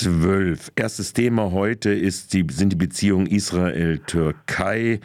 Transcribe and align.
12. 0.00 0.72
Erstes 0.76 1.12
Thema 1.12 1.52
heute 1.52 1.90
ist 1.90 2.32
die, 2.32 2.46
sind 2.50 2.72
die 2.72 2.76
Beziehungen 2.76 3.26
Israel-Türkei. 3.26 5.00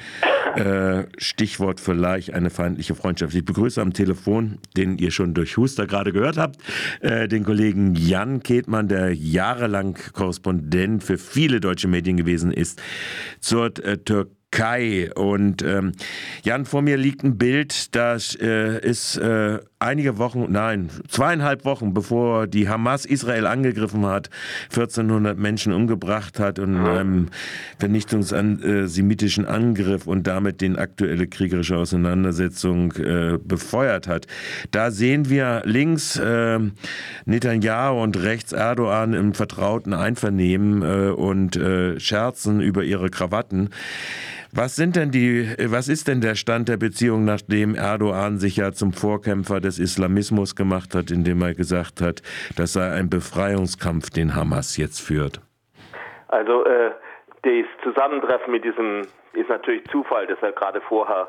Äh, 0.56 1.04
Stichwort 1.18 1.82
vielleicht 1.82 2.34
eine 2.34 2.50
feindliche 2.50 2.96
Freundschaft. 2.96 3.36
Ich 3.36 3.44
begrüße 3.44 3.82
am 3.82 3.92
Telefon, 3.92 4.60
den 4.78 4.98
ihr 4.98 5.12
schon 5.12 5.34
durch 5.34 5.58
Huster 5.58 5.86
gerade 5.86 6.14
gehört 6.14 6.38
habt, 6.38 6.62
äh, 7.02 7.28
den 7.28 7.44
Kollegen 7.44 7.96
Jan 7.96 8.42
Ketmann, 8.42 8.88
der 8.88 9.14
jahrelang 9.14 9.98
Korrespondent 10.14 11.04
für 11.04 11.18
viele 11.18 11.60
deutsche 11.60 11.90
Medien 11.90 12.16
gewesen 12.16 12.54
ist, 12.54 12.82
zur 13.42 13.66
äh, 13.84 13.98
Türkei. 13.98 14.32
Kai. 14.56 15.12
Und 15.14 15.62
ähm, 15.64 15.92
Jan, 16.44 16.66
vor 16.66 16.82
mir 16.82 16.96
liegt 16.96 17.24
ein 17.24 17.38
Bild, 17.38 17.94
das 17.94 18.36
äh, 18.40 18.80
ist 18.80 19.18
äh, 19.18 19.60
einige 19.80 20.18
Wochen, 20.18 20.46
nein, 20.50 20.90
zweieinhalb 21.10 21.66
Wochen, 21.66 21.94
bevor 21.94 22.48
die 22.48 22.70
Hamas 22.70 23.06
Israel 23.06 23.48
angegriffen 23.48 24.06
hat, 24.06 24.30
1400 24.70 25.38
Menschen 25.38 25.74
umgebracht 25.74 26.40
hat 26.40 26.60
und 26.60 26.78
einem 26.78 27.28
vernichtungsansemitischen 27.80 29.46
Angriff 29.46 30.08
und 30.08 30.26
damit 30.26 30.62
den 30.62 30.78
aktuelle 30.78 31.28
kriegerische 31.28 31.76
Auseinandersetzung 31.76 32.94
äh, 32.94 33.38
befeuert 33.44 34.08
hat. 34.08 34.26
Da 34.72 34.90
sehen 34.90 35.30
wir 35.30 35.64
links 35.66 36.16
äh, 36.16 36.60
Netanyahu 37.26 38.02
und 38.02 38.24
rechts 38.24 38.54
Erdogan 38.54 39.14
im 39.14 39.34
vertrauten 39.34 39.94
Einvernehmen 39.94 40.82
äh, 40.82 41.10
und 41.10 41.58
äh, 41.58 42.00
scherzen 42.00 42.62
über 42.62 42.86
ihre 42.86 43.10
Krawatten. 43.10 43.70
Was 44.58 44.78
sind 44.78 44.96
denn 44.96 45.12
die, 45.12 45.54
was 45.70 45.90
ist 45.90 46.08
denn 46.08 46.22
der 46.22 46.36
Stand 46.36 46.70
der 46.70 46.78
Beziehung, 46.78 47.26
nachdem 47.26 47.76
Erdogan 47.76 48.38
sich 48.38 48.56
ja 48.56 48.72
zum 48.72 48.94
Vorkämpfer 48.94 49.60
des 49.60 49.80
Islamismus 49.80 50.56
gemacht 50.56 50.96
hat, 50.96 51.12
indem 51.12 51.42
er 51.42 51.54
gesagt 51.54 52.00
hat, 52.00 52.22
das 52.56 52.72
sei 52.72 52.90
ein 52.90 53.10
Befreiungskampf, 53.10 54.12
den 54.12 54.34
Hamas 54.34 54.78
jetzt 54.78 55.02
führt? 55.02 55.42
Also 56.30 56.64
äh, 56.64 56.92
das 57.42 57.66
Zusammentreffen 57.84 58.54
mit 58.54 58.64
diesem 58.64 59.02
ist 59.34 59.50
natürlich 59.50 59.84
Zufall, 59.92 60.26
dass 60.26 60.42
er 60.42 60.54
gerade 60.54 60.80
vorher 60.80 61.28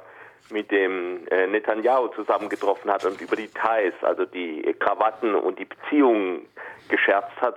mit 0.51 0.71
dem 0.71 1.27
äh, 1.33 1.49
Netanyahu 1.49 2.07
zusammengetroffen 2.15 2.89
hat 2.89 3.05
und 3.05 3.21
über 3.21 3.35
die 3.35 3.49
Details, 3.49 3.95
also 4.03 4.25
die 4.25 4.63
Krawatten 4.79 5.35
und 5.35 5.59
die 5.59 5.65
Beziehungen 5.65 6.47
gescherzt 6.89 7.35
hat. 7.41 7.57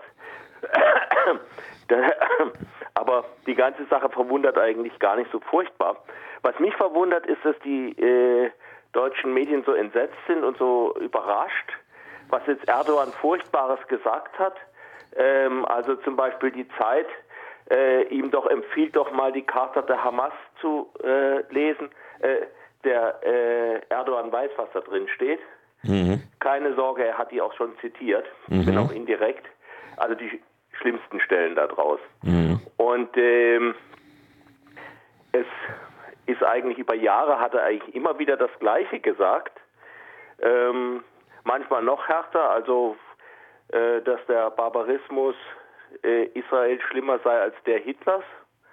Aber 2.93 3.25
die 3.45 3.55
ganze 3.55 3.85
Sache 3.85 4.09
verwundert 4.09 4.57
eigentlich 4.57 4.97
gar 4.99 5.15
nicht 5.15 5.31
so 5.31 5.39
furchtbar. 5.39 5.97
Was 6.41 6.57
mich 6.59 6.75
verwundert, 6.75 7.25
ist, 7.25 7.43
dass 7.43 7.57
die 7.63 7.91
äh, 7.99 8.51
deutschen 8.93 9.33
Medien 9.33 9.63
so 9.65 9.73
entsetzt 9.73 10.17
sind 10.27 10.43
und 10.43 10.57
so 10.57 10.95
überrascht, 10.99 11.71
was 12.29 12.41
jetzt 12.47 12.67
Erdogan 12.67 13.11
Furchtbares 13.21 13.79
gesagt 13.87 14.37
hat. 14.37 14.55
Ähm, 15.15 15.65
also 15.65 15.95
zum 15.97 16.15
Beispiel 16.15 16.51
die 16.51 16.67
Zeit 16.77 17.07
äh, 17.69 18.03
ihm 18.07 18.31
doch 18.31 18.45
empfiehlt, 18.47 18.95
doch 18.95 19.11
mal 19.11 19.31
die 19.31 19.43
Charta 19.43 19.81
der 19.81 20.03
Hamas 20.03 20.33
zu 20.61 20.91
äh, 21.03 21.41
lesen. 21.53 21.89
Äh, 22.19 22.47
der 22.83 23.19
äh, 23.23 23.81
Erdogan 23.89 24.31
weiß, 24.31 24.51
was 24.55 24.69
da 24.73 24.79
drin 24.79 25.07
steht. 25.09 25.39
Mhm. 25.83 26.23
Keine 26.39 26.75
Sorge, 26.75 27.05
er 27.05 27.17
hat 27.17 27.31
die 27.31 27.41
auch 27.41 27.53
schon 27.53 27.77
zitiert, 27.79 28.25
mhm. 28.47 28.67
wenn 28.67 28.77
auch 28.77 28.91
indirekt. 28.91 29.45
Also 29.97 30.15
die 30.15 30.41
schlimmsten 30.79 31.19
Stellen 31.21 31.55
da 31.55 31.67
draus. 31.67 31.99
Mhm. 32.23 32.59
Und 32.77 33.15
ähm, 33.17 33.75
es 35.31 35.45
ist 36.25 36.43
eigentlich 36.43 36.77
über 36.77 36.95
Jahre, 36.95 37.39
hat 37.39 37.53
er 37.53 37.63
eigentlich 37.63 37.95
immer 37.95 38.17
wieder 38.19 38.37
das 38.37 38.51
Gleiche 38.59 38.99
gesagt. 38.99 39.59
Ähm, 40.41 41.03
manchmal 41.43 41.83
noch 41.83 42.07
härter, 42.07 42.49
also 42.49 42.95
äh, 43.69 44.01
dass 44.01 44.19
der 44.27 44.49
Barbarismus 44.51 45.35
äh, 46.03 46.25
Israel 46.33 46.79
schlimmer 46.89 47.19
sei 47.23 47.39
als 47.39 47.55
der 47.65 47.79
Hitlers. 47.79 48.23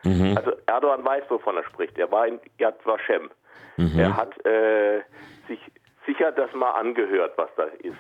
Mhm. 0.05 0.35
Also 0.37 0.53
Erdogan 0.67 1.05
weiß, 1.05 1.25
wovon 1.29 1.57
er 1.57 1.65
spricht. 1.65 1.99
Er 1.99 2.11
war 2.11 2.27
in 2.27 2.41
Yad 2.59 2.85
Vashem. 2.85 3.31
Mhm. 3.77 3.99
Er 3.99 4.17
hat 4.17 4.47
äh, 4.47 5.03
sich 5.49 5.61
sicher 6.07 6.33
das 6.33 6.53
mal 6.55 6.73
angehört, 6.73 7.33
was 7.37 7.51
da 7.57 7.65
ist. 7.65 7.97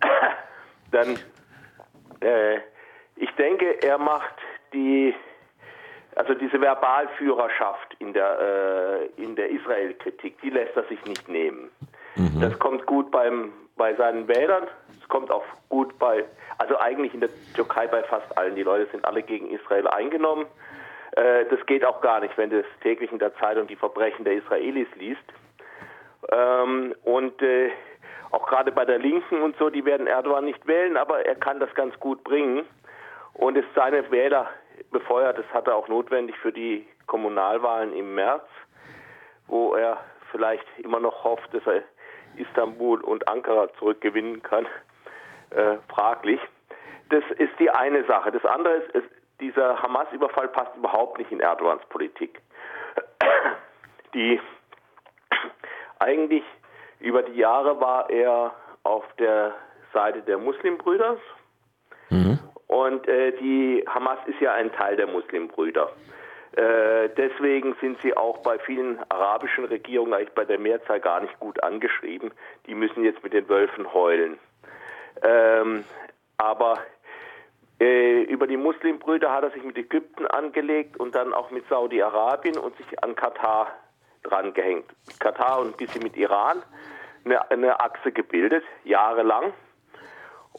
Dann 0.92 1.18
äh, 2.20 2.60
ich 3.18 3.30
denke, 3.32 3.82
er 3.82 3.98
macht 3.98 4.34
die, 4.72 5.14
also 6.14 6.34
diese 6.34 6.60
Verbalführerschaft 6.60 7.96
in 7.98 8.12
der, 8.12 8.38
äh, 9.18 9.22
in 9.22 9.34
der 9.36 9.50
Israel-Kritik, 9.50 10.40
die 10.40 10.50
lässt 10.50 10.76
er 10.76 10.84
sich 10.84 11.04
nicht 11.04 11.28
nehmen. 11.28 11.70
Mhm. 12.16 12.40
Das 12.40 12.58
kommt 12.58 12.86
gut 12.86 13.10
beim, 13.10 13.52
bei 13.76 13.94
seinen 13.94 14.28
Wählern, 14.28 14.68
es 15.00 15.08
kommt 15.08 15.30
auch 15.30 15.44
gut 15.68 15.98
bei, 15.98 16.24
also 16.58 16.78
eigentlich 16.78 17.14
in 17.14 17.20
der 17.20 17.30
Türkei 17.54 17.86
bei 17.86 18.02
fast 18.04 18.36
allen. 18.36 18.54
Die 18.54 18.62
Leute 18.62 18.90
sind 18.90 19.04
alle 19.04 19.22
gegen 19.22 19.50
Israel 19.50 19.88
eingenommen. 19.88 20.46
Äh, 21.12 21.44
das 21.50 21.64
geht 21.66 21.84
auch 21.84 22.00
gar 22.00 22.20
nicht, 22.20 22.36
wenn 22.38 22.50
du 22.50 22.62
täglich 22.82 23.10
in 23.10 23.18
der 23.18 23.34
Zeitung 23.36 23.66
die 23.66 23.76
Verbrechen 23.76 24.24
der 24.24 24.34
Israelis 24.34 24.88
liest. 24.96 25.22
Ähm, 26.30 26.94
und 27.04 27.40
äh, 27.42 27.70
auch 28.30 28.46
gerade 28.46 28.70
bei 28.70 28.84
der 28.84 28.98
Linken 28.98 29.40
und 29.40 29.56
so, 29.56 29.70
die 29.70 29.84
werden 29.84 30.06
Erdogan 30.06 30.44
nicht 30.44 30.66
wählen, 30.66 30.96
aber 30.96 31.24
er 31.24 31.34
kann 31.34 31.58
das 31.60 31.74
ganz 31.74 31.98
gut 31.98 32.22
bringen 32.24 32.66
und 33.38 33.56
es 33.56 33.64
seine 33.74 34.10
Wähler 34.10 34.50
befeuert. 34.90 35.38
Das 35.38 35.46
hat 35.54 35.66
er 35.66 35.76
auch 35.76 35.88
notwendig 35.88 36.36
für 36.38 36.52
die 36.52 36.86
Kommunalwahlen 37.06 37.94
im 37.94 38.14
März, 38.14 38.44
wo 39.46 39.74
er 39.74 39.98
vielleicht 40.30 40.66
immer 40.78 41.00
noch 41.00 41.24
hofft, 41.24 41.52
dass 41.54 41.66
er 41.66 41.82
Istanbul 42.36 43.00
und 43.00 43.26
Ankara 43.28 43.72
zurückgewinnen 43.78 44.42
kann. 44.42 44.66
Äh, 45.50 45.76
fraglich. 45.88 46.40
Das 47.08 47.24
ist 47.38 47.58
die 47.58 47.70
eine 47.70 48.04
Sache. 48.04 48.30
Das 48.30 48.44
andere 48.44 48.74
ist, 48.74 48.94
ist 48.94 49.08
dieser 49.40 49.80
Hamas-Überfall 49.80 50.48
passt 50.48 50.76
überhaupt 50.76 51.18
nicht 51.18 51.32
in 51.32 51.40
Erdogans 51.40 51.84
Politik. 51.86 52.40
Die 54.14 54.40
eigentlich 56.00 56.44
über 57.00 57.22
die 57.22 57.38
Jahre 57.38 57.80
war 57.80 58.10
er 58.10 58.52
auf 58.82 59.04
der 59.18 59.54
Seite 59.92 60.22
der 60.22 60.38
Muslimbrüder. 60.38 61.16
Und 62.78 63.08
äh, 63.08 63.32
die 63.32 63.84
Hamas 63.88 64.18
ist 64.26 64.40
ja 64.40 64.52
ein 64.54 64.72
Teil 64.72 64.96
der 64.96 65.08
Muslimbrüder. 65.08 65.90
Äh, 66.52 67.08
deswegen 67.16 67.74
sind 67.80 68.00
sie 68.02 68.16
auch 68.16 68.38
bei 68.38 68.58
vielen 68.60 68.98
arabischen 69.08 69.64
Regierungen, 69.64 70.14
eigentlich 70.14 70.34
bei 70.34 70.44
der 70.44 70.60
Mehrzahl, 70.60 71.00
gar 71.00 71.20
nicht 71.20 71.38
gut 71.40 71.60
angeschrieben. 71.62 72.30
Die 72.66 72.74
müssen 72.74 73.02
jetzt 73.02 73.22
mit 73.24 73.32
den 73.32 73.48
Wölfen 73.48 73.92
heulen. 73.92 74.38
Ähm, 75.22 75.84
aber 76.36 76.78
äh, 77.80 78.22
über 78.22 78.46
die 78.46 78.56
Muslimbrüder 78.56 79.32
hat 79.32 79.42
er 79.42 79.50
sich 79.50 79.64
mit 79.64 79.76
Ägypten 79.76 80.26
angelegt 80.26 80.98
und 81.00 81.16
dann 81.16 81.34
auch 81.34 81.50
mit 81.50 81.68
Saudi-Arabien 81.68 82.58
und 82.58 82.76
sich 82.76 83.02
an 83.02 83.16
Katar 83.16 83.72
dran 84.22 84.54
gehängt. 84.54 84.86
Katar 85.18 85.60
und 85.60 85.74
ein 85.74 85.76
bisschen 85.76 86.04
mit 86.04 86.16
Iran 86.16 86.62
eine, 87.24 87.50
eine 87.50 87.80
Achse 87.80 88.12
gebildet, 88.12 88.62
jahrelang 88.84 89.52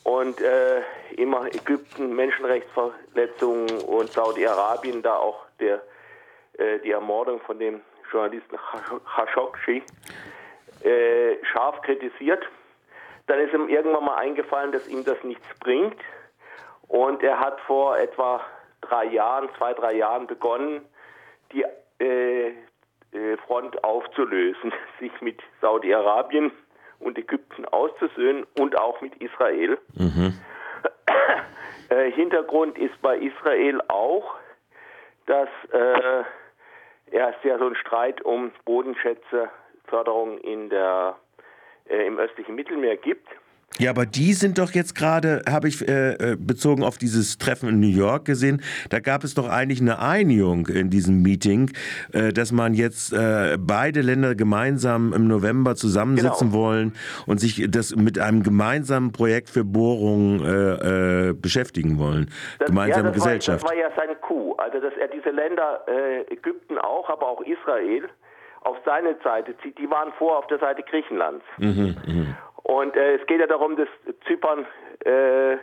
und 0.04 0.42
äh, 0.42 0.82
immer 1.18 1.48
Ägypten 1.48 2.16
Menschenrechtsverletzungen 2.16 3.82
und 3.82 4.12
Saudi-Arabien 4.12 5.02
da 5.02 5.16
auch 5.16 5.46
der, 5.60 5.82
äh, 6.58 6.80
die 6.80 6.92
Ermordung 6.92 7.42
von 7.42 7.60
dem 7.60 7.82
Journalisten 8.12 8.58
Khashoggi 9.16 9.84
äh, 10.84 11.36
scharf 11.46 11.82
kritisiert. 11.82 12.44
Dann 13.28 13.40
ist 13.40 13.54
ihm 13.54 13.70
irgendwann 13.70 14.06
mal 14.06 14.16
eingefallen, 14.16 14.72
dass 14.72 14.88
ihm 14.88 15.04
das 15.04 15.24
nichts 15.24 15.46
bringt 15.60 16.00
und 16.88 17.22
er 17.22 17.40
hat 17.40 17.60
vor 17.62 17.98
etwa 17.98 18.42
drei 18.82 19.06
Jahren, 19.06 19.50
zwei, 19.58 19.74
drei 19.74 19.94
Jahren 19.94 20.26
begonnen, 20.26 20.86
die 21.52 21.64
äh, 22.00 22.48
äh, 22.48 23.38
Front 23.46 23.84
aufzulösen, 23.84 24.74
sich 25.00 25.12
mit 25.22 25.42
Saudi-Arabien 25.62 26.52
und 27.00 27.18
Ägypten 27.18 27.66
auszusöhnen 27.66 28.46
und 28.58 28.78
auch 28.78 29.02
mit 29.02 29.16
Israel. 29.22 29.78
Mhm. 29.96 30.34
Äh, 31.92 32.12
Hintergrund 32.12 32.78
ist 32.78 33.02
bei 33.02 33.18
Israel 33.18 33.82
auch, 33.88 34.36
dass 35.26 35.50
äh, 35.72 36.24
ja, 37.12 37.30
es 37.30 37.36
ja 37.44 37.58
so 37.58 37.66
einen 37.66 37.76
Streit 37.76 38.22
um 38.22 38.52
Bodenschätzeförderung 38.66 40.38
in 40.38 40.70
der, 40.70 41.16
äh, 41.90 42.06
im 42.06 42.20
östlichen 42.20 42.54
Mittelmeer 42.54 42.96
gibt. 42.96 43.28
Ja, 43.78 43.92
aber 43.92 44.06
die 44.06 44.34
sind 44.34 44.58
doch 44.58 44.72
jetzt 44.72 44.94
gerade, 44.94 45.42
habe 45.50 45.68
ich 45.70 45.88
äh, 45.88 46.32
äh, 46.32 46.36
bezogen 46.38 46.84
auf 46.84 46.98
dieses 46.98 47.38
Treffen 47.38 47.70
in 47.70 47.80
New 47.80 47.88
York 47.88 48.26
gesehen, 48.26 48.62
da 48.90 49.00
gab 49.00 49.24
es 49.24 49.36
doch 49.36 49.48
eigentlich 49.48 49.80
eine 49.80 50.00
Einigung 50.00 50.68
in 50.68 50.90
diesem 50.90 51.22
Meeting, 51.22 51.72
äh, 52.12 52.34
dass 52.34 52.52
man 52.52 52.74
jetzt 52.74 53.14
äh, 53.14 53.58
beide 53.58 54.02
Länder 54.02 54.36
gemeinsam 54.36 55.14
im 55.14 55.28
November 55.28 55.76
zusammensitzen 55.76 56.52
genau. 56.52 56.62
wollen 56.62 56.94
und 57.26 57.40
sich 57.40 57.68
das 57.70 57.96
mit 57.96 58.20
einem 58.20 58.44
gemeinsamen 58.44 59.14
Projekt 59.14 59.50
für 59.50 59.64
Bohrungen 59.64 60.44
äh, 60.44 61.30
äh, 61.30 61.34
beschäftigen 61.34 62.00
wollen. 62.00 62.30
Das, 62.58 62.68
Gemeinsame 62.68 63.08
ja, 63.08 63.12
das 63.12 63.24
Gesellschaft. 63.24 63.64
War, 63.64 63.72
das 63.72 63.80
war 63.80 63.90
ja 63.90 63.96
sein 63.96 64.16
Coup, 64.22 64.60
also 64.60 64.80
dass 64.82 64.94
er 65.00 65.08
diese 65.08 65.30
Länder, 65.30 65.86
Ägypten 66.30 66.78
auch, 66.78 67.10
aber 67.10 67.28
auch 67.28 67.42
Israel, 67.42 68.10
auf 68.62 68.78
seine 68.86 69.16
Seite 69.24 69.56
zieht. 69.64 69.78
Die 69.78 69.90
waren 69.90 70.12
vor 70.18 70.38
auf 70.38 70.48
der 70.48 70.60
Seite 70.60 70.84
Griechenlands. 70.84 71.44
Mhm, 71.58 71.96
mh. 72.06 72.38
Und 72.70 72.96
äh, 72.96 73.16
es 73.16 73.26
geht 73.26 73.40
ja 73.40 73.48
darum, 73.48 73.76
dass 73.76 73.88
Zypern 74.28 74.68
äh, 75.04 75.58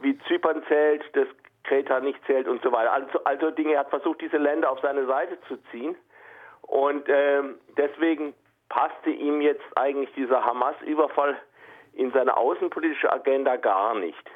wie 0.00 0.18
Zypern 0.26 0.62
zählt, 0.66 1.04
dass 1.14 1.28
Kreta 1.64 2.00
nicht 2.00 2.18
zählt 2.24 2.48
und 2.48 2.62
so 2.62 2.72
weiter. 2.72 2.90
Also, 2.90 3.22
also 3.24 3.50
Dinge, 3.50 3.74
er 3.74 3.80
hat 3.80 3.90
versucht, 3.90 4.22
diese 4.22 4.38
Länder 4.38 4.70
auf 4.70 4.80
seine 4.80 5.04
Seite 5.04 5.38
zu 5.46 5.58
ziehen. 5.70 5.94
Und 6.62 7.04
ähm, 7.08 7.56
deswegen 7.76 8.32
passte 8.70 9.10
ihm 9.10 9.42
jetzt 9.42 9.66
eigentlich 9.74 10.10
dieser 10.14 10.42
Hamas-Überfall 10.42 11.36
in 11.92 12.10
seine 12.12 12.34
außenpolitische 12.34 13.12
Agenda 13.12 13.56
gar 13.56 13.94
nicht. 13.94 14.30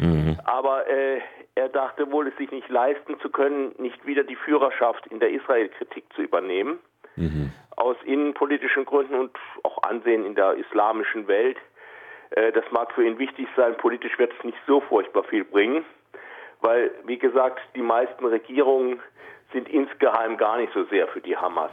Mhm. 0.00 0.38
Aber 0.44 0.86
äh, 0.86 1.22
er 1.54 1.70
dachte 1.70 2.12
wohl, 2.12 2.28
es 2.28 2.36
sich 2.36 2.50
nicht 2.50 2.68
leisten 2.68 3.18
zu 3.20 3.30
können, 3.30 3.74
nicht 3.78 4.04
wieder 4.04 4.22
die 4.22 4.36
Führerschaft 4.36 5.06
in 5.06 5.18
der 5.18 5.30
Israel-Kritik 5.30 6.04
zu 6.14 6.20
übernehmen. 6.20 6.78
Mhm. 7.16 7.52
Aus 7.76 7.96
innenpolitischen 8.04 8.84
Gründen 8.84 9.14
und 9.14 9.36
auch 9.62 9.82
Ansehen 9.82 10.24
in 10.24 10.34
der 10.34 10.54
islamischen 10.54 11.26
Welt. 11.28 11.56
Äh, 12.30 12.52
das 12.52 12.64
mag 12.70 12.92
für 12.92 13.04
ihn 13.04 13.18
wichtig 13.18 13.48
sein. 13.56 13.76
Politisch 13.76 14.18
wird 14.18 14.32
es 14.38 14.44
nicht 14.44 14.58
so 14.66 14.80
furchtbar 14.80 15.24
viel 15.24 15.44
bringen, 15.44 15.84
weil, 16.60 16.90
wie 17.04 17.18
gesagt, 17.18 17.60
die 17.74 17.82
meisten 17.82 18.24
Regierungen 18.24 19.00
sind 19.52 19.68
insgeheim 19.68 20.36
gar 20.36 20.56
nicht 20.56 20.72
so 20.72 20.84
sehr 20.84 21.08
für 21.08 21.20
die 21.20 21.36
Hamas. 21.36 21.70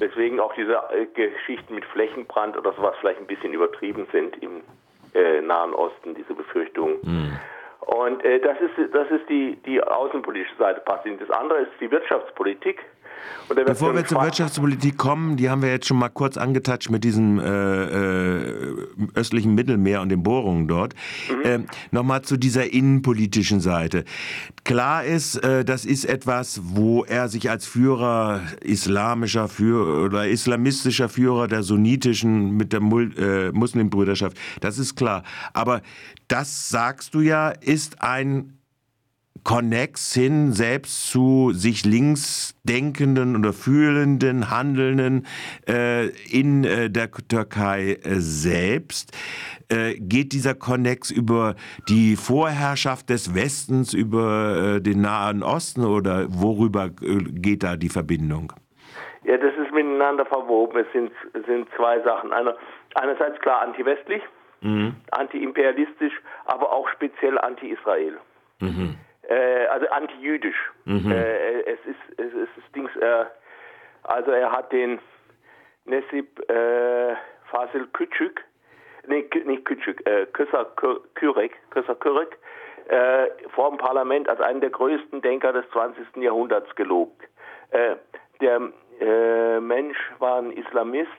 Deswegen 0.00 0.40
auch 0.40 0.54
diese 0.54 0.74
äh, 0.90 1.06
Geschichten 1.06 1.74
mit 1.74 1.84
Flächenbrand 1.86 2.56
oder 2.56 2.72
sowas 2.72 2.94
vielleicht 3.00 3.20
ein 3.20 3.26
bisschen 3.26 3.52
übertrieben 3.52 4.06
sind 4.12 4.42
im 4.42 4.62
äh, 5.14 5.40
Nahen 5.40 5.72
Osten, 5.74 6.14
diese 6.14 6.34
Befürchtungen. 6.34 6.98
Mhm. 7.02 7.38
Und 7.80 8.24
äh, 8.24 8.40
das 8.40 8.58
ist, 8.60 8.94
das 8.94 9.10
ist 9.10 9.28
die, 9.28 9.56
die 9.64 9.82
außenpolitische 9.82 10.56
Seite 10.56 10.80
passiert. 10.80 11.20
Das 11.20 11.30
andere 11.30 11.60
ist 11.60 11.72
die 11.80 11.90
Wirtschaftspolitik. 11.90 12.84
Bevor 13.48 13.94
wir 13.94 14.04
zur 14.04 14.22
Wirtschaftspolitik 14.22 14.96
kommen, 14.96 15.36
die 15.36 15.48
haben 15.48 15.62
wir 15.62 15.70
jetzt 15.70 15.86
schon 15.86 15.98
mal 15.98 16.08
kurz 16.08 16.36
angetatscht 16.36 16.90
mit 16.90 17.04
diesem 17.04 17.38
äh, 17.38 17.44
äh, 17.44 18.76
östlichen 19.14 19.54
Mittelmeer 19.54 20.02
und 20.02 20.08
den 20.08 20.22
Bohrungen 20.22 20.66
dort. 20.66 20.94
Mhm. 21.30 21.44
Äh, 21.44 21.58
Nochmal 21.92 22.22
zu 22.22 22.36
dieser 22.36 22.72
innenpolitischen 22.72 23.60
Seite. 23.60 24.04
Klar 24.64 25.04
ist, 25.04 25.36
äh, 25.36 25.64
das 25.64 25.84
ist 25.84 26.06
etwas, 26.06 26.60
wo 26.64 27.04
er 27.04 27.28
sich 27.28 27.48
als 27.48 27.66
Führer 27.66 28.40
islamischer 28.62 29.48
Führer 29.48 30.04
oder 30.04 30.26
islamistischer 30.26 31.08
Führer 31.08 31.46
der 31.46 31.62
sunnitischen 31.62 32.56
mit 32.56 32.72
der 32.72 32.80
Mul 32.80 33.16
äh, 33.16 33.52
Muslimbrüderschaft, 33.52 34.36
das 34.60 34.78
ist 34.78 34.96
klar. 34.96 35.22
Aber 35.52 35.82
das 36.26 36.68
sagst 36.68 37.14
du 37.14 37.20
ja, 37.20 37.50
ist 37.50 38.02
ein 38.02 38.56
Konnex 39.46 40.12
hin 40.12 40.50
selbst 40.50 41.08
zu 41.08 41.52
sich 41.52 41.84
links 41.84 42.60
denkenden 42.64 43.36
oder 43.36 43.52
fühlenden, 43.52 44.50
handelnden 44.50 45.24
äh, 45.68 46.08
in 46.32 46.64
äh, 46.64 46.90
der 46.90 47.12
Türkei 47.12 47.92
äh, 48.02 48.16
selbst. 48.16 49.16
Äh, 49.70 49.94
geht 50.00 50.32
dieser 50.32 50.54
Konnex 50.54 51.12
über 51.12 51.54
die 51.88 52.16
Vorherrschaft 52.16 53.08
des 53.08 53.36
Westens, 53.36 53.94
über 53.94 54.78
äh, 54.78 54.80
den 54.80 55.02
Nahen 55.02 55.44
Osten 55.44 55.84
oder 55.84 56.26
worüber 56.28 56.86
äh, 56.86 57.22
geht 57.30 57.62
da 57.62 57.76
die 57.76 57.88
Verbindung? 57.88 58.52
Ja, 59.22 59.36
das 59.36 59.54
ist 59.64 59.72
miteinander 59.72 60.26
verwoben. 60.26 60.80
Es 60.80 60.92
sind, 60.92 61.12
sind 61.46 61.68
zwei 61.76 62.00
Sachen. 62.00 62.32
Eine, 62.32 62.56
einerseits 62.96 63.38
klar 63.42 63.60
anti-westlich, 63.62 64.22
mhm. 64.60 64.96
anti-imperialistisch, 65.12 66.14
aber 66.46 66.72
auch 66.72 66.88
speziell 66.88 67.38
anti-Israel. 67.38 68.18
Mhm 68.58 68.96
äh, 69.28 69.66
also 69.66 69.88
antijüdisch. 69.88 70.72
Mhm. 70.84 71.10
Äh, 71.10 71.60
es 71.62 71.78
ist 71.86 72.20
es 72.20 72.32
ist 72.32 72.74
Dings, 72.74 72.94
äh, 72.96 73.24
also 74.02 74.30
er 74.30 74.52
hat 74.52 74.72
den 74.72 74.98
Nesip 75.84 76.38
äh, 76.50 77.16
Fasil 77.50 77.86
Küçük, 77.92 78.44
nee, 79.06 79.28
nicht 79.44 79.64
Küçük, 79.64 80.06
äh, 80.06 80.26
Köser 80.26 80.64
Kürek, 81.14 81.52
Köser 81.70 81.94
Kürek, 81.94 82.36
äh, 82.88 83.26
vor 83.54 83.70
dem 83.70 83.78
Parlament 83.78 84.28
als 84.28 84.40
einen 84.40 84.60
der 84.60 84.70
größten 84.70 85.22
Denker 85.22 85.52
des 85.52 85.68
20. 85.70 86.16
Jahrhunderts 86.16 86.74
gelobt. 86.76 87.22
Äh, 87.70 87.96
der 88.40 88.60
äh, 89.00 89.60
Mensch 89.60 89.98
war 90.18 90.38
ein 90.38 90.52
Islamist, 90.52 91.10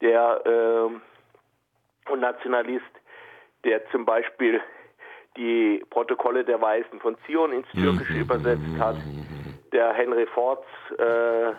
der 0.00 0.40
äh, 0.44 2.10
und 2.10 2.20
Nationalist, 2.20 2.84
der 3.64 3.86
zum 3.90 4.04
Beispiel 4.04 4.60
die 5.36 5.84
Protokolle 5.90 6.44
der 6.44 6.60
Weisen 6.60 7.00
von 7.00 7.16
Zion 7.26 7.52
ins 7.52 7.68
Türkische 7.68 8.14
mhm. 8.14 8.20
übersetzt 8.20 8.78
hat, 8.78 8.96
der 9.72 9.92
Henry 9.92 10.26
Fords 10.26 10.66
äh, 10.98 11.52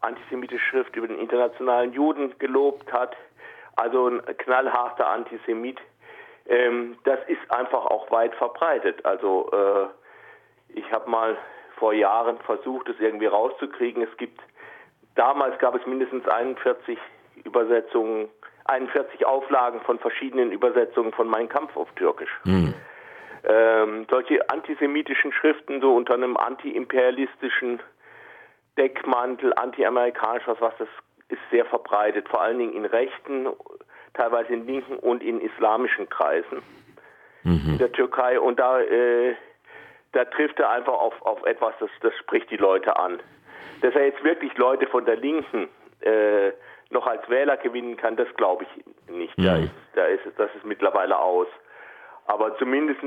antisemitische 0.00 0.64
Schrift 0.64 0.96
über 0.96 1.08
den 1.08 1.18
internationalen 1.18 1.92
Juden 1.92 2.38
gelobt 2.38 2.92
hat, 2.92 3.16
also 3.76 4.08
ein 4.08 4.22
knallharter 4.38 5.08
Antisemit. 5.08 5.80
Ähm, 6.46 6.96
das 7.04 7.18
ist 7.26 7.40
einfach 7.50 7.86
auch 7.86 8.10
weit 8.10 8.34
verbreitet. 8.34 9.04
Also 9.04 9.50
äh, 9.52 10.78
ich 10.78 10.90
habe 10.92 11.10
mal 11.10 11.36
vor 11.76 11.92
Jahren 11.92 12.38
versucht, 12.40 12.88
es 12.88 13.00
irgendwie 13.00 13.26
rauszukriegen. 13.26 14.02
Es 14.02 14.16
gibt 14.16 14.40
damals 15.14 15.58
gab 15.58 15.74
es 15.74 15.86
mindestens 15.86 16.26
41 16.28 16.98
Übersetzungen, 17.44 18.28
41 18.66 19.26
Auflagen 19.26 19.80
von 19.80 19.98
verschiedenen 19.98 20.52
Übersetzungen 20.52 21.12
von 21.12 21.28
Mein 21.28 21.48
Kampf 21.48 21.76
auf 21.76 21.90
Türkisch. 21.96 22.30
Mhm 22.44 22.74
ähm, 23.46 24.06
solche 24.10 24.48
antisemitischen 24.50 25.32
Schriften 25.32 25.80
so 25.80 25.94
unter 25.94 26.14
einem 26.14 26.36
antiimperialistischen 26.36 27.80
Deckmantel, 28.76 29.52
antiamerikanisch, 29.54 30.44
was, 30.46 30.60
was 30.60 30.74
das 30.78 30.88
ist 31.28 31.40
sehr 31.50 31.64
verbreitet, 31.64 32.28
vor 32.28 32.42
allen 32.42 32.58
Dingen 32.58 32.74
in 32.74 32.84
rechten, 32.84 33.48
teilweise 34.14 34.52
in 34.52 34.66
linken 34.66 34.96
und 34.96 35.22
in 35.22 35.40
islamischen 35.40 36.08
Kreisen 36.08 36.62
mhm. 37.44 37.62
in 37.66 37.78
der 37.78 37.92
Türkei. 37.92 38.38
Und 38.40 38.58
da, 38.58 38.80
äh, 38.80 39.34
da 40.12 40.24
trifft 40.24 40.58
er 40.58 40.70
einfach 40.70 40.94
auf, 40.94 41.20
auf 41.22 41.44
etwas, 41.44 41.74
das, 41.80 41.90
das 42.00 42.14
spricht 42.16 42.50
die 42.50 42.56
Leute 42.56 42.96
an. 42.96 43.20
Dass 43.80 43.94
er 43.94 44.06
jetzt 44.06 44.22
wirklich 44.24 44.56
Leute 44.56 44.86
von 44.86 45.04
der 45.04 45.16
Linken 45.16 45.68
äh, 46.00 46.52
noch 46.90 47.06
als 47.06 47.28
Wähler 47.28 47.56
gewinnen 47.56 47.96
kann, 47.96 48.16
das 48.16 48.28
glaube 48.36 48.64
ich 48.64 49.14
nicht. 49.14 49.36
Mhm. 49.38 49.44
Da 49.44 49.56
ist, 49.56 49.72
da 49.94 50.04
ist, 50.06 50.22
das 50.36 50.54
ist 50.54 50.64
mittlerweile 50.64 51.18
aus. 51.18 51.48
Aber 52.26 52.56
zumindest 52.58 53.00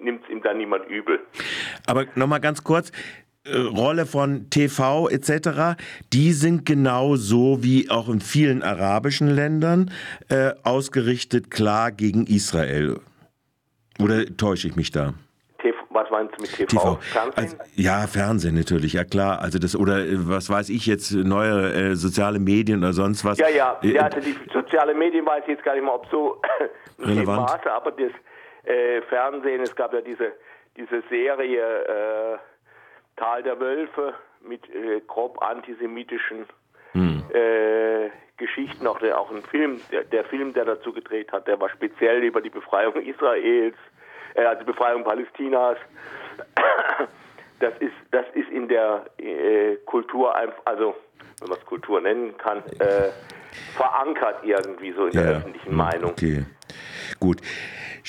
nimmt 0.00 0.24
es 0.24 0.30
ihm 0.30 0.42
dann 0.42 0.58
niemand 0.58 0.86
übel. 0.88 1.20
Aber 1.86 2.06
nochmal 2.14 2.40
ganz 2.40 2.64
kurz, 2.64 2.92
äh, 3.44 3.56
Rolle 3.56 4.06
von 4.06 4.50
TV 4.50 5.08
etc., 5.08 5.80
die 6.12 6.32
sind 6.32 6.66
genau 6.66 7.16
so 7.16 7.62
wie 7.62 7.90
auch 7.90 8.08
in 8.08 8.20
vielen 8.20 8.62
arabischen 8.62 9.28
Ländern 9.28 9.90
äh, 10.28 10.52
ausgerichtet 10.64 11.50
klar 11.50 11.92
gegen 11.92 12.26
Israel. 12.26 13.00
Oder 14.00 14.24
täusche 14.36 14.68
ich 14.68 14.76
mich 14.76 14.90
da? 14.90 15.14
Was 15.98 16.10
meinst 16.10 16.38
du 16.38 16.42
mit 16.42 16.52
TV? 16.54 16.66
TV. 16.66 16.98
Fernsehen? 17.00 17.34
Also, 17.36 17.56
ja, 17.74 18.06
Fernsehen 18.06 18.54
natürlich, 18.54 18.92
ja 18.92 19.04
klar. 19.04 19.40
Also 19.40 19.58
das 19.58 19.74
oder 19.74 19.98
äh, 19.98 20.28
was 20.28 20.48
weiß 20.48 20.68
ich 20.68 20.86
jetzt, 20.86 21.12
neue 21.12 21.72
äh, 21.72 21.96
soziale 21.96 22.38
Medien 22.38 22.78
oder 22.78 22.92
sonst 22.92 23.24
was. 23.24 23.38
Ja, 23.38 23.48
ja, 23.48 23.76
ja 23.82 24.02
also 24.02 24.20
die 24.20 24.36
soziale 24.52 24.94
Medien 24.94 25.26
weiß 25.26 25.42
ich 25.44 25.54
jetzt 25.54 25.64
gar 25.64 25.74
nicht 25.74 25.84
mal, 25.84 25.94
ob 25.94 26.06
so 26.10 26.40
relevant, 26.98 27.42
Maße, 27.42 27.72
aber 27.72 27.90
das 27.92 28.12
äh, 28.68 29.02
Fernsehen. 29.02 29.62
Es 29.62 29.74
gab 29.74 29.92
ja 29.92 30.00
diese, 30.00 30.32
diese 30.76 31.02
Serie 31.08 32.34
äh, 32.34 32.38
Tal 33.16 33.42
der 33.42 33.58
Wölfe 33.58 34.14
mit 34.42 34.62
äh, 34.74 35.00
grob 35.06 35.42
antisemitischen 35.42 36.46
hm. 36.92 37.24
äh, 37.32 38.10
Geschichten, 38.36 38.86
auch, 38.86 38.98
der, 38.98 39.18
auch 39.18 39.30
ein 39.30 39.42
Film, 39.42 39.80
der, 39.90 40.04
der, 40.04 40.24
Film, 40.24 40.52
der 40.52 40.64
dazu 40.64 40.92
gedreht 40.92 41.32
hat, 41.32 41.48
der 41.48 41.58
war 41.60 41.68
speziell 41.70 42.22
über 42.22 42.40
die 42.40 42.50
Befreiung 42.50 42.94
Israels, 42.96 43.76
äh, 44.34 44.44
also 44.44 44.64
Befreiung 44.64 45.04
Palästinas. 45.04 45.78
Das 47.60 47.72
ist, 47.80 47.92
das 48.12 48.24
ist 48.34 48.48
in 48.50 48.68
der 48.68 49.06
Kultur, 49.84 50.32
also 50.64 50.94
wenn 51.40 51.48
man 51.48 51.58
es 51.58 51.66
Kultur 51.66 52.00
nennen 52.00 52.38
kann, 52.38 52.62
verankert 53.76 54.44
irgendwie 54.44 54.92
so 54.92 55.06
in 55.06 55.12
ja, 55.12 55.22
der 55.22 55.30
öffentlichen 55.38 55.74
Meinung. 55.74 56.12
Okay, 56.12 56.44
gut. 57.18 57.40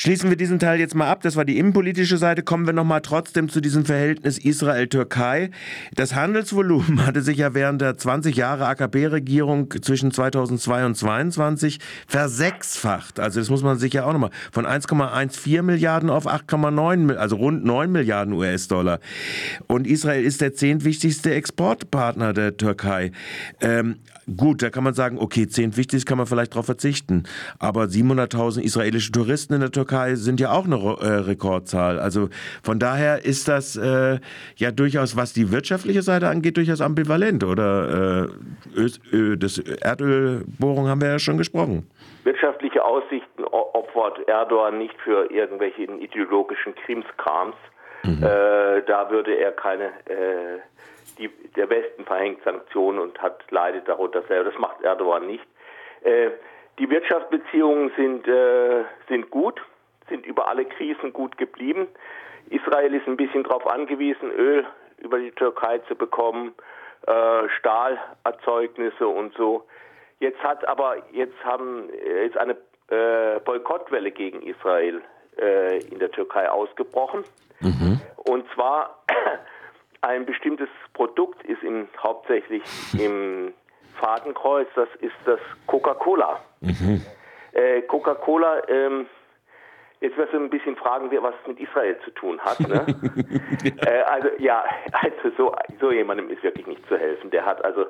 Schließen 0.02 0.30
wir 0.30 0.38
diesen 0.38 0.60
Teil 0.60 0.80
jetzt 0.80 0.96
mal 0.96 1.10
ab. 1.10 1.24
Das 1.24 1.36
war 1.36 1.44
die 1.44 1.58
innenpolitische 1.58 2.16
Seite. 2.16 2.42
Kommen 2.42 2.66
wir 2.66 2.72
nochmal 2.72 3.02
trotzdem 3.02 3.50
zu 3.50 3.60
diesem 3.60 3.84
Verhältnis 3.84 4.38
Israel-Türkei. 4.38 5.52
Das 5.94 6.16
Handelsvolumen 6.16 7.06
hatte 7.06 7.22
sich 7.22 7.40
ja 7.40 7.54
während 7.54 7.82
der 7.82 7.98
20 7.98 8.34
Jahre 8.38 8.68
AKP-Regierung 8.68 9.70
zwischen 9.82 10.14
2002 10.14 10.86
und 10.86 10.96
2022 10.96 11.80
versechsfacht. 12.08 13.20
Also 13.20 13.42
das 13.42 13.50
muss 13.50 13.62
man 13.62 13.78
sich 13.78 13.92
ja 13.92 14.06
auch 14.06 14.14
nochmal 14.14 14.30
von 14.54 14.66
1,14 14.66 15.64
Milliarden 15.64 16.10
auf 16.10 16.28
8,9, 16.28 17.16
also 17.16 17.36
rund 17.36 17.66
9 17.66 17.92
Milliarden 17.92 18.34
US-Dollar. 18.36 19.02
Und 19.68 19.86
Israel 19.86 20.24
ist 20.24 20.40
der 20.40 20.54
zehntwichtigste 20.54 21.34
Exportpartner 21.34 22.32
der 22.32 22.56
Türkei. 22.56 23.12
Ähm, 23.60 23.98
gut, 24.38 24.62
da 24.62 24.70
kann 24.70 24.86
man 24.86 24.94
sagen, 24.94 25.18
okay, 25.18 25.50
zehntwichtig 25.50 26.06
kann 26.06 26.18
man 26.18 26.26
vielleicht 26.26 26.54
darauf 26.54 26.68
verzichten. 26.68 27.24
Aber 27.58 27.84
700.000 27.84 28.62
israelische 28.62 29.12
Touristen 29.12 29.56
in 29.56 29.60
der 29.60 29.72
Türkei 29.72 29.89
Türkei 29.90 30.16
sind 30.16 30.40
ja 30.40 30.52
auch 30.52 30.66
eine 30.66 30.76
äh, 30.76 31.26
Rekordzahl. 31.26 32.00
Also 32.00 32.30
von 32.64 32.80
daher 32.80 33.26
ist 33.26 33.48
das 33.48 33.76
äh, 33.76 34.20
ja 34.56 34.72
durchaus, 34.72 35.18
was 35.18 35.34
die 35.34 35.52
wirtschaftliche 35.52 36.02
Seite 36.02 36.28
angeht, 36.28 36.58
durchaus 36.58 36.82
ambivalent. 36.82 37.44
Oder 37.44 38.28
äh, 38.76 39.38
das 39.38 39.58
Erdölbohrung 39.58 40.88
haben 40.88 41.02
wir 41.02 41.10
ja 41.10 41.20
schon 41.20 41.38
gesprochen. 41.38 41.90
Wirtschaftliche 42.24 42.84
Aussichten 42.86 43.44
opfert 43.46 44.28
Erdogan 44.28 44.78
nicht 44.78 44.96
für 45.04 45.32
irgendwelchen 45.32 46.00
ideologischen 46.00 46.76
Krimskrams. 46.76 47.56
Mhm. 48.04 48.24
Äh, 48.24 48.82
da 48.86 49.10
würde 49.10 49.34
er 49.34 49.52
keine, 49.54 49.86
äh, 50.06 50.60
die, 51.18 51.30
der 51.56 51.70
Westen 51.70 52.06
verhängt 52.06 52.44
Sanktionen 52.44 53.00
und 53.00 53.20
hat 53.22 53.44
leidet 53.50 53.88
darunter 53.88 54.22
selber. 54.28 54.52
Das 54.52 54.60
macht 54.60 54.82
Erdogan 54.84 55.26
nicht. 55.26 55.44
Äh, 56.04 56.30
die 56.78 56.90
Wirtschaftsbeziehungen 56.90 57.92
sind, 57.98 58.28
äh, 58.28 58.84
sind 59.10 59.30
gut, 59.32 59.60
sind 60.10 60.26
über 60.26 60.48
alle 60.48 60.66
Krisen 60.66 61.14
gut 61.14 61.38
geblieben. 61.38 61.88
Israel 62.50 62.94
ist 62.94 63.08
ein 63.08 63.18
bisschen 63.18 63.44
darauf 63.44 63.68
angewiesen, 63.68 64.32
Öl 64.32 64.66
über 64.98 65.20
die 65.20 65.32
Türkei 65.32 65.80
zu 65.88 65.96
bekommen, 65.96 66.54
äh, 67.08 67.48
Stahlerzeugnisse 67.58 69.08
und 69.08 69.34
so. 69.36 69.66
Jetzt 70.20 70.42
hat 70.44 70.68
aber 70.68 70.98
jetzt 71.12 71.44
haben 71.46 71.90
jetzt 72.04 72.38
eine 72.38 72.58
äh, 72.90 73.40
Boykottwelle 73.40 74.12
gegen 74.12 74.42
Israel 74.42 75.02
äh, 75.40 75.80
in 75.86 76.00
der 76.00 76.12
Türkei 76.12 76.50
ausgebrochen. 76.50 77.24
Mhm. 77.62 78.02
Und 78.18 78.46
zwar 78.54 79.04
ein 80.02 80.26
bestimmtes 80.26 80.70
Produkt 80.94 81.44
ist 81.44 81.64
im, 81.64 81.88
hauptsächlich 82.02 82.64
im 82.94 83.54
Fadenkreuz, 84.00 84.68
das 84.76 84.90
ist 85.00 85.16
das 85.26 85.40
Coca-Cola. 85.68 86.40
Mhm. 86.62 87.02
Äh, 87.52 87.82
Coca-Cola, 87.84 88.68
ähm, 88.68 89.08
jetzt 90.02 90.18
wirst 90.18 90.34
du 90.34 90.38
ein 90.38 90.50
bisschen 90.50 90.76
fragen, 90.76 91.10
was 91.22 91.34
es 91.42 91.48
mit 91.48 91.60
Israel 91.60 91.98
zu 92.04 92.12
tun 92.12 92.40
hat. 92.40 92.60
Ne? 92.62 92.86
äh, 93.86 94.02
also 94.02 94.30
ja, 94.38 94.64
also 94.92 95.32
so, 95.38 95.56
so 95.80 95.92
jemandem 95.92 96.30
ist 96.30 96.44
wirklich 96.44 96.68
nicht 96.68 96.88
zu 96.88 96.98
helfen. 96.98 97.30
Der 97.32 97.46
hat 97.46 97.64
also 97.64 97.86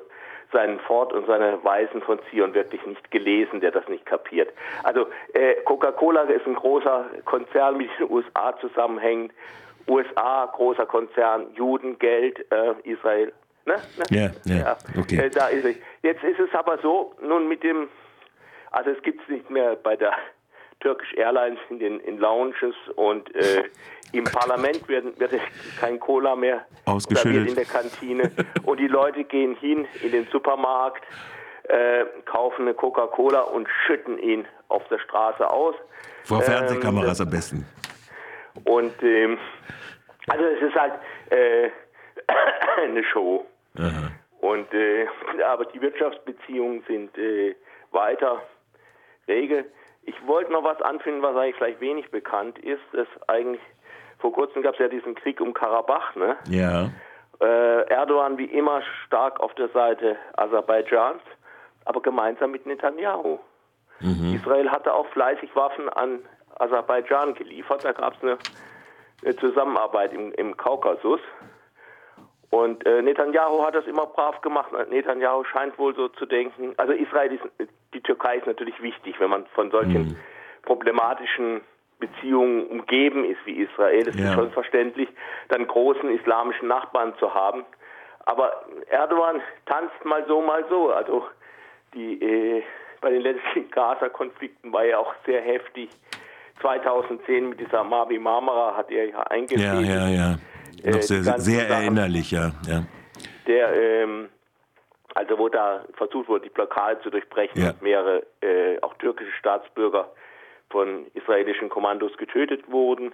seinen 0.52 0.80
Ford 0.80 1.12
und 1.12 1.26
seine 1.26 1.62
Weisen 1.64 2.02
von 2.02 2.18
Zion 2.30 2.54
wirklich 2.54 2.84
nicht 2.84 3.10
gelesen, 3.10 3.60
der 3.60 3.70
das 3.70 3.86
nicht 3.88 4.04
kapiert. 4.06 4.52
Also 4.82 5.06
äh, 5.32 5.54
Coca-Cola 5.64 6.22
ist 6.22 6.46
ein 6.46 6.54
großer 6.54 7.06
Konzern 7.24 7.76
mit 7.76 7.88
den 7.98 8.10
USA 8.10 8.56
zusammenhängend. 8.60 9.32
USA, 9.88 10.46
großer 10.46 10.86
Konzern, 10.86 11.46
Juden, 11.54 11.98
Geld, 11.98 12.38
äh, 12.52 12.74
Israel. 12.84 13.32
Ne? 13.64 13.74
Ne? 13.74 14.04
Yeah, 14.10 14.30
yeah. 14.46 14.58
Ja, 14.58 15.00
okay. 15.00 15.16
Äh, 15.26 15.30
da 15.30 15.48
ist 15.48 15.64
es. 15.64 15.76
Jetzt 16.02 16.22
ist 16.22 16.38
es 16.38 16.52
aber 16.54 16.78
so, 16.78 17.14
nun 17.20 17.48
mit 17.48 17.62
dem, 17.62 17.88
also 18.70 18.90
es 18.90 19.02
gibt 19.02 19.22
es 19.22 19.28
nicht 19.28 19.50
mehr 19.50 19.76
bei 19.76 19.96
der 19.96 20.12
Turkish 20.80 21.12
Airlines 21.14 21.58
in 21.68 21.78
den 21.78 22.00
in 22.00 22.18
Lounges 22.18 22.74
und 22.96 23.34
äh, 23.34 23.64
im 24.12 24.24
Parlament 24.24 24.88
wird, 24.88 25.18
wird 25.20 25.32
kein 25.78 26.00
Cola 26.00 26.34
mehr 26.34 26.66
ausgeschüttet 26.86 27.48
in 27.48 27.54
der 27.54 27.64
Kantine 27.64 28.30
und 28.64 28.80
die 28.80 28.88
Leute 28.88 29.24
gehen 29.24 29.54
hin 29.56 29.86
in 30.02 30.10
den 30.10 30.26
Supermarkt, 30.32 31.04
äh, 31.64 32.04
kaufen 32.24 32.62
eine 32.62 32.74
Coca-Cola 32.74 33.40
und 33.42 33.68
schütten 33.86 34.18
ihn 34.18 34.46
auf 34.68 34.86
der 34.88 34.98
Straße 34.98 35.48
aus. 35.48 35.74
Vor 36.24 36.38
ähm, 36.38 36.44
Fernsehkameras 36.44 37.20
am 37.20 37.30
besten. 37.30 37.66
Und 38.64 39.02
ähm, 39.02 39.38
also 40.26 40.44
es 40.44 40.62
ist 40.62 40.74
halt 40.74 40.94
äh, 41.30 41.70
eine 42.82 43.04
Show. 43.04 43.46
Aha. 43.78 44.10
Und 44.40 44.72
äh, 44.72 45.06
aber 45.44 45.66
die 45.66 45.80
Wirtschaftsbeziehungen 45.80 46.82
sind 46.88 47.16
äh, 47.18 47.54
weiter 47.92 48.42
rege. 49.28 49.66
Ich 50.02 50.26
wollte 50.26 50.52
noch 50.52 50.64
was 50.64 50.80
anfinden, 50.80 51.22
was 51.22 51.36
eigentlich 51.36 51.56
vielleicht 51.56 51.80
wenig 51.80 52.10
bekannt 52.10 52.58
ist. 52.58 52.82
Das 52.92 53.06
eigentlich 53.28 53.60
vor 54.18 54.32
kurzem 54.32 54.62
gab 54.62 54.74
es 54.74 54.80
ja 54.80 54.88
diesen 54.88 55.14
Krieg 55.14 55.40
um 55.40 55.54
Karabach, 55.54 56.14
ne? 56.14 56.36
Ja. 56.48 56.90
Äh, 57.40 57.88
Erdogan 57.88 58.36
wie 58.36 58.44
immer 58.44 58.82
stark 59.06 59.40
auf 59.40 59.54
der 59.54 59.68
Seite 59.70 60.16
Aserbaidschans, 60.36 61.22
aber 61.86 62.02
gemeinsam 62.02 62.50
mit 62.50 62.66
Netanyahu. 62.66 63.38
Mhm. 64.00 64.34
Israel 64.34 64.70
hatte 64.70 64.92
auch 64.92 65.06
fleißig 65.08 65.54
Waffen 65.56 65.88
an 65.88 66.20
Aserbaidschan 66.58 67.34
geliefert. 67.34 67.84
Da 67.84 67.92
gab 67.92 68.14
es 68.14 68.22
eine, 68.22 68.38
eine, 69.24 69.36
Zusammenarbeit 69.36 70.12
im, 70.12 70.32
im 70.32 70.56
Kaukasus. 70.56 71.20
Und 72.50 72.84
äh, 72.84 73.00
Netanyahu 73.00 73.64
hat 73.64 73.76
das 73.76 73.86
immer 73.86 74.06
brav 74.06 74.40
gemacht. 74.40 74.72
Netanyahu 74.90 75.44
scheint 75.44 75.78
wohl 75.78 75.94
so 75.94 76.08
zu 76.08 76.26
denken. 76.26 76.74
Also 76.76 76.92
Israel 76.92 77.32
ist, 77.32 77.70
die 77.94 78.00
Türkei 78.00 78.36
ist 78.36 78.46
natürlich 78.46 78.80
wichtig, 78.82 79.20
wenn 79.20 79.30
man 79.30 79.46
von 79.54 79.70
solchen 79.70 80.08
mhm. 80.08 80.16
problematischen 80.62 81.60
Beziehungen 82.00 82.66
umgeben 82.66 83.24
ist 83.24 83.38
wie 83.44 83.52
Israel. 83.52 84.04
Das 84.04 84.18
ja. 84.18 84.30
ist 84.30 84.34
schon 84.34 84.50
verständlich, 84.50 85.08
dann 85.48 85.66
großen 85.66 86.10
islamischen 86.10 86.66
Nachbarn 86.66 87.14
zu 87.18 87.32
haben. 87.34 87.64
Aber 88.24 88.64
Erdogan 88.88 89.40
tanzt 89.66 90.04
mal 90.04 90.24
so, 90.26 90.40
mal 90.40 90.64
so. 90.68 90.90
Also 90.90 91.26
die 91.94 92.20
äh, 92.20 92.62
bei 93.00 93.10
den 93.10 93.22
letzten 93.22 93.70
Gaza-Konflikten 93.70 94.72
war 94.72 94.84
ja 94.84 94.98
auch 94.98 95.14
sehr 95.24 95.40
heftig. 95.40 95.90
2010 96.60 97.50
mit 97.50 97.60
dieser 97.60 97.84
Mavi 97.84 98.18
Marmara 98.18 98.76
hat 98.76 98.90
er 98.90 99.08
ja 99.08 99.20
eingefädelt. 99.22 99.86
Ja, 99.86 100.08
ja, 100.08 100.08
ja. 100.08 100.36
Noch 100.84 100.96
äh, 100.96 101.02
sehr, 101.02 101.40
sehr 101.40 101.68
erinnerlich, 101.68 102.30
ja. 102.30 102.52
ja. 102.66 102.84
Der, 103.46 103.74
ähm, 103.74 104.28
also 105.14 105.38
wo 105.38 105.48
da 105.48 105.84
versucht 105.94 106.28
wurde, 106.28 106.44
die 106.44 106.50
Blockade 106.50 107.00
zu 107.02 107.10
durchbrechen 107.10 107.62
ja. 107.62 107.74
mehrere, 107.80 108.22
äh, 108.40 108.80
auch 108.82 108.94
türkische 108.94 109.32
Staatsbürger 109.38 110.10
von 110.70 111.06
israelischen 111.14 111.68
Kommandos 111.68 112.16
getötet 112.16 112.70
wurden. 112.70 113.12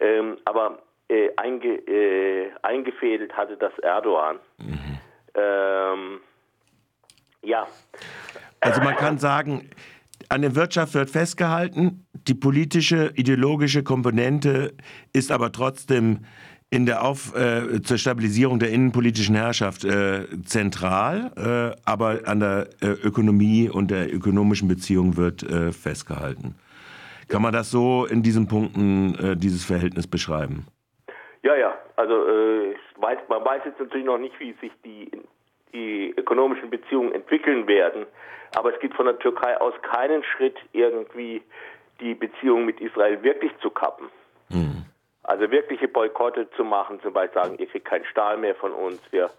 Ähm, 0.00 0.38
aber 0.44 0.78
äh, 1.08 1.30
einge, 1.36 1.76
äh, 1.86 2.50
eingefädelt 2.62 3.36
hatte 3.36 3.56
das 3.56 3.76
Erdogan. 3.80 4.38
Mhm. 4.58 4.98
Ähm, 5.34 6.20
ja. 7.42 7.66
Also 8.60 8.82
man 8.82 8.96
kann 8.96 9.18
sagen, 9.18 9.70
an 10.28 10.42
der 10.42 10.54
Wirtschaft 10.54 10.94
wird 10.94 11.10
festgehalten, 11.10 12.06
die 12.12 12.34
politische, 12.34 13.12
ideologische 13.14 13.82
Komponente 13.82 14.74
ist 15.12 15.32
aber 15.32 15.52
trotzdem 15.52 16.26
in 16.70 16.86
der 16.86 17.04
Auf, 17.04 17.34
äh, 17.34 17.82
zur 17.82 17.98
Stabilisierung 17.98 18.60
der 18.60 18.70
innenpolitischen 18.70 19.34
Herrschaft 19.34 19.84
äh, 19.84 20.26
zentral, 20.44 21.32
äh, 21.36 21.76
aber 21.84 22.20
an 22.26 22.38
der 22.38 22.68
äh, 22.80 22.86
Ökonomie 22.86 23.68
und 23.68 23.90
der 23.90 24.12
ökonomischen 24.14 24.68
Beziehung 24.68 25.16
wird 25.16 25.42
äh, 25.42 25.72
festgehalten. 25.72 26.54
Kann 27.28 27.42
man 27.42 27.52
das 27.52 27.70
so 27.70 28.06
in 28.06 28.22
diesen 28.22 28.46
Punkten, 28.46 29.14
äh, 29.16 29.36
dieses 29.36 29.64
Verhältnis 29.64 30.06
beschreiben? 30.06 30.66
Ja, 31.42 31.56
ja. 31.56 31.74
Also 31.96 32.14
weiß, 33.00 33.18
man 33.28 33.44
weiß 33.44 33.62
jetzt 33.64 33.80
natürlich 33.80 34.06
noch 34.06 34.18
nicht, 34.18 34.38
wie 34.40 34.54
sich 34.60 34.72
die, 34.84 35.10
die 35.72 36.14
ökonomischen 36.16 36.70
Beziehungen 36.70 37.12
entwickeln 37.12 37.66
werden. 37.66 38.06
Aber 38.56 38.72
es 38.74 38.80
gibt 38.80 38.94
von 38.94 39.06
der 39.06 39.18
Türkei 39.18 39.60
aus 39.60 39.74
keinen 39.82 40.22
Schritt, 40.24 40.56
irgendwie 40.72 41.42
die 42.00 42.14
Beziehungen 42.14 42.66
mit 42.66 42.80
Israel 42.80 43.22
wirklich 43.22 43.52
zu 43.60 43.70
kappen. 43.70 44.08
Hm. 44.50 44.84
Also 45.30 45.48
wirkliche 45.52 45.86
Boykotte 45.86 46.50
zu 46.56 46.64
machen, 46.64 47.00
zum 47.02 47.12
Beispiel 47.12 47.40
sagen, 47.40 47.58
ihr 47.58 47.68
kriegt 47.68 47.86
keinen 47.86 48.04
Stahl 48.06 48.36
mehr 48.36 48.56
von 48.56 48.72
uns, 48.72 49.00
wir 49.12 49.30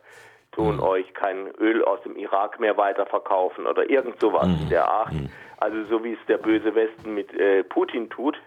tun 0.54 0.78
mhm. 0.78 0.84
euch 0.84 1.14
kein 1.14 1.48
Öl 1.60 1.84
aus 1.84 2.02
dem 2.04 2.16
Irak 2.16 2.62
mehr 2.62 2.78
weiterverkaufen 2.78 3.66
oder 3.66 3.90
irgend 3.90 4.18
sowas 4.22 4.48
mhm. 4.48 4.60
in 4.62 4.70
der 4.70 4.90
Art. 4.90 5.12
Mhm. 5.12 5.30
Also 5.58 5.84
so 5.90 6.02
wie 6.06 6.14
es 6.14 6.20
der 6.30 6.38
böse 6.38 6.74
Westen 6.76 7.14
mit 7.14 7.34
äh, 7.34 7.66
Putin 7.66 8.10
tut. 8.10 8.38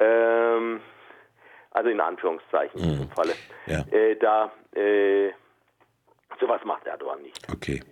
Ähm, 0.00 0.80
also 1.72 1.90
in 1.90 2.00
Anführungszeichen 2.00 2.80
in 2.80 2.90
diesem 2.90 3.10
Falle. 3.10 3.34
Ja. 3.66 3.84
Äh, 3.90 4.16
da 4.16 4.50
äh, 4.74 5.32
sowas 6.40 6.62
macht 6.64 6.86
Erdogan 6.86 7.20
nicht. 7.20 7.46
Okay. 7.52 7.82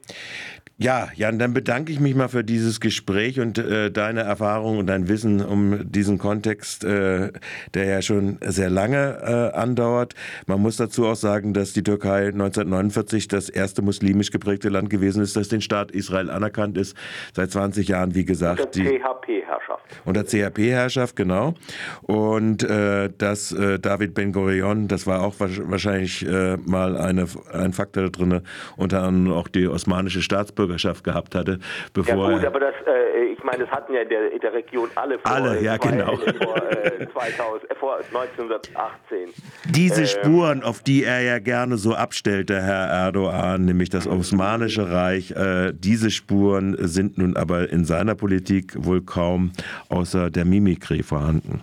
Ja, 0.76 1.07
Jan, 1.14 1.38
dann 1.38 1.54
bedanke 1.54 1.93
ich 1.93 2.00
mich 2.00 2.16
mal 2.16 2.26
für 2.26 2.43
dieses 2.43 2.81
Gespräch 2.81 3.38
und 3.38 3.59
äh, 3.59 3.93
deine 3.93 4.23
Erfahrung 4.23 4.78
und 4.78 4.88
dein 4.88 5.07
Wissen 5.07 5.40
um 5.40 5.88
diesen 5.88 6.19
Kontext, 6.19 6.83
äh, 6.83 7.31
der 7.75 7.85
ja 7.85 8.02
schon 8.02 8.38
sehr 8.40 8.71
lange 8.71 9.52
äh, 9.52 9.57
andauert. 9.57 10.14
Man 10.49 10.61
muss 10.61 10.76
dazu 10.76 11.07
auch 11.07 11.14
sagen, 11.14 11.54
dass 11.54 11.75
die 11.75 11.85
Türkei 11.85 12.26
1949 12.26 13.28
das 13.28 13.50
erste 13.50 13.83
muslimisch 13.83 14.33
geprägte 14.33 14.69
Land 14.69 14.90
gewesen 14.90 15.23
ist, 15.23 15.37
das 15.37 15.47
den 15.47 15.61
Staat 15.61 15.93
Israel 15.93 16.28
anerkannt 16.28 16.76
ist. 16.76 16.97
Seit 17.35 17.52
20 17.52 17.87
Jahren, 17.87 18.16
wie 18.16 18.25
gesagt. 18.25 18.59
Unter 18.59 18.81
CHP-Herrschaft. 18.81 19.85
Unter 20.04 20.25
CHP-Herrschaft, 20.25 21.14
genau. 21.14 21.54
Und 22.02 22.64
äh, 22.64 23.11
dass 23.16 23.52
äh, 23.52 23.78
David 23.78 24.14
Ben-Gurion, 24.14 24.88
das 24.88 25.07
war 25.07 25.23
auch 25.23 25.37
wahrscheinlich 25.38 26.26
äh, 26.26 26.57
mal 26.57 26.97
eine, 26.97 27.28
ein 27.52 27.73
Faktor 27.73 28.02
da 28.02 28.09
drin, 28.09 28.40
unter 28.76 29.04
anderem 29.04 29.37
auch 29.37 29.47
die 29.47 29.69
osmanische 29.69 30.21
Staatsbürgerschaft 30.21 30.63
Staatsbürgerschaft 30.64 31.04
gehabt 31.04 31.35
hatte. 31.35 31.59
Bevor 31.92 32.30
ja 32.30 32.37
gut, 32.37 32.47
aber 32.47 32.61
das, 32.61 32.75
äh, 32.87 33.25
ich 33.33 33.42
meine, 33.42 33.64
das 33.64 33.71
hatten 33.71 33.94
ja 33.94 34.02
in 34.02 34.09
der, 34.09 34.33
in 34.33 34.40
der 34.40 34.52
Region 34.52 34.88
alle 34.94 35.18
vor, 35.18 35.33
alle, 35.33 35.61
ja, 35.61 35.78
zwei, 35.78 35.90
genau. 35.90 36.16
vor, 36.16 36.56
äh, 36.56 37.06
2000, 37.12 37.71
äh, 37.71 37.75
vor 37.75 37.97
1918. 37.97 39.28
Diese 39.66 40.02
ähm, 40.02 40.06
Spuren, 40.06 40.62
auf 40.62 40.83
die 40.83 41.04
er 41.04 41.21
ja 41.21 41.38
gerne 41.38 41.76
so 41.76 41.94
abstellte, 41.94 42.61
Herr 42.61 42.88
Erdogan, 42.88 43.64
nämlich 43.64 43.90
das 43.90 44.06
Osmanische 44.06 44.90
Reich, 44.90 45.33
äh, 45.33 45.73
diese 45.75 46.11
Spuren 46.11 46.76
sind 46.78 47.18
nun 47.18 47.37
aber 47.37 47.71
in 47.71 47.85
seiner 47.85 48.14
Politik 48.14 48.73
wohl 48.76 49.02
kaum 49.02 49.52
außer 49.88 50.30
der 50.30 50.44
Mimikrie 50.44 51.02
vorhanden. 51.02 51.62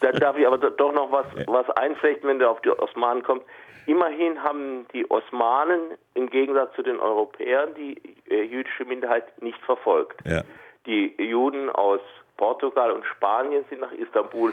Da 0.00 0.12
darf 0.12 0.36
ich 0.38 0.46
aber 0.46 0.58
doch 0.58 0.92
noch 0.92 1.12
was, 1.12 1.26
was 1.46 1.68
einflechten, 1.76 2.28
wenn 2.28 2.38
der 2.38 2.50
auf 2.50 2.60
die 2.62 2.70
Osmanen 2.70 3.22
kommt. 3.22 3.42
Immerhin 3.88 4.42
haben 4.42 4.86
die 4.92 5.10
Osmanen 5.10 5.80
im 6.12 6.28
Gegensatz 6.28 6.74
zu 6.76 6.82
den 6.82 7.00
Europäern 7.00 7.70
die 7.74 7.96
äh, 8.28 8.42
jüdische 8.42 8.84
Minderheit 8.84 9.40
nicht 9.42 9.58
verfolgt. 9.62 10.20
Ja. 10.28 10.42
Die 10.84 11.14
Juden 11.18 11.70
aus 11.70 12.00
Portugal 12.36 12.92
und 12.92 13.04
Spanien 13.06 13.64
sind 13.70 13.80
nach 13.80 13.92
Istanbul. 13.92 14.52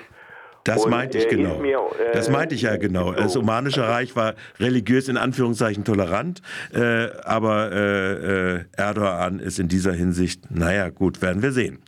Das 0.64 0.86
Und, 0.86 0.92
meinte 0.92 1.18
ich 1.18 1.26
äh, 1.26 1.36
genau. 1.36 1.60
mir, 1.60 1.80
äh, 2.00 2.14
das 2.14 2.30
meinte 2.30 2.56
ich 2.56 2.62
ja 2.62 2.78
genau. 2.78 3.12
Das. 3.12 3.36
Osmanische 3.36 3.86
Reich 3.86 4.16
war 4.16 4.36
religiös 4.58 5.10
in 5.10 5.18
Anführungszeichen 5.18 5.84
tolerant, 5.84 6.42
äh, 6.74 7.10
aber 7.26 7.74
äh, 7.74 8.54
äh, 8.54 8.66
Erdogan 8.78 9.40
ist 9.40 9.60
in 9.60 9.68
dieser 9.68 9.92
Hinsicht, 9.92 10.50
naja, 10.50 10.88
gut, 10.90 11.22
werden 11.22 11.42
wir 11.42 11.52
sehen. 11.52 11.84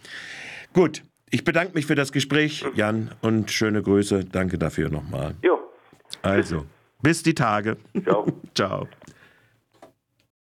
Gut, 0.74 1.02
ich 1.30 1.46
bedanke 1.46 1.76
mich 1.76 1.86
für 1.86 1.96
das 1.96 2.12
Gespräch, 2.12 2.66
Jan, 2.76 3.12
und 3.22 3.52
schöne 3.52 3.82
Grüße. 3.82 4.26
Danke 4.26 4.58
dafür 4.58 4.90
nochmal. 4.90 5.36
Jo, 5.42 5.60
Also, 6.22 6.66
bis 7.02 7.24
die 7.24 7.34
Tage. 7.34 7.78
ciao. 8.04 8.26
Ciao. 8.56 8.88